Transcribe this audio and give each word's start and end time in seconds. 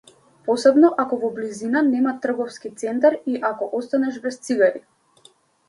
Посебно 0.45 0.89
ако 1.03 1.19
во 1.23 1.29
близина 1.35 1.83
нема 1.91 2.15
трговски 2.25 2.73
центар 2.85 3.19
и 3.35 3.39
ако 3.53 3.71
останеш 3.83 4.21
без 4.27 4.43
цигари. 4.49 4.85